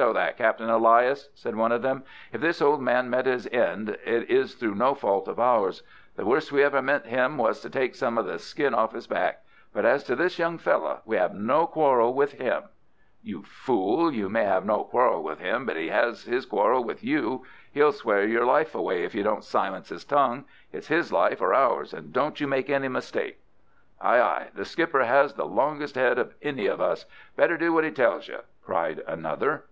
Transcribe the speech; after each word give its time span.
"Stow 0.00 0.14
that, 0.14 0.38
Captain 0.38 0.70
Elias," 0.70 1.28
said 1.34 1.56
one 1.56 1.72
of 1.72 1.82
them. 1.82 2.04
"If 2.32 2.40
this 2.40 2.62
old 2.62 2.80
man 2.80 3.10
met 3.10 3.26
his 3.26 3.46
end 3.48 3.98
it 4.02 4.30
is 4.30 4.54
through 4.54 4.74
no 4.76 4.94
fault 4.94 5.28
of 5.28 5.38
ours. 5.38 5.82
The 6.16 6.24
worst 6.24 6.50
we 6.52 6.62
ever 6.62 6.80
meant 6.80 7.04
him 7.04 7.36
was 7.36 7.60
to 7.60 7.68
take 7.68 7.94
some 7.94 8.16
of 8.16 8.24
the 8.24 8.38
skin 8.38 8.72
off 8.72 8.94
his 8.94 9.06
back. 9.06 9.42
But 9.74 9.84
as 9.84 10.02
to 10.04 10.16
this 10.16 10.38
young 10.38 10.56
fellow, 10.56 11.02
we 11.04 11.16
have 11.18 11.34
no 11.34 11.66
quarrel 11.66 12.14
with 12.14 12.32
him——" 12.32 12.70
"You 13.22 13.42
fool, 13.42 14.10
you 14.10 14.30
may 14.30 14.44
have 14.44 14.64
no 14.64 14.84
quarrel 14.84 15.22
with 15.22 15.40
him, 15.40 15.66
but 15.66 15.76
he 15.76 15.88
has 15.88 16.22
his 16.24 16.46
quarrel 16.46 16.82
with 16.82 17.04
you. 17.04 17.44
He'll 17.70 17.92
swear 17.92 18.24
your 18.24 18.46
life 18.46 18.74
away 18.74 19.04
if 19.04 19.14
you 19.14 19.22
don't 19.22 19.44
silence 19.44 19.90
his 19.90 20.06
tongue. 20.06 20.46
It's 20.72 20.88
his 20.88 21.12
life 21.12 21.42
or 21.42 21.52
ours, 21.52 21.92
and 21.92 22.10
don't 22.10 22.40
you 22.40 22.46
make 22.48 22.70
any 22.70 22.88
mistake." 22.88 23.42
"Aye, 24.00 24.20
aye, 24.22 24.48
the 24.54 24.64
skipper 24.64 25.04
has 25.04 25.34
the 25.34 25.44
longest 25.44 25.94
head 25.96 26.18
of 26.18 26.32
any 26.40 26.64
of 26.68 26.80
us. 26.80 27.04
Better 27.36 27.58
do 27.58 27.70
what 27.74 27.84
he 27.84 27.90
tells 27.90 28.28
you," 28.28 28.40
cried 28.64 29.02
another. 29.06 29.64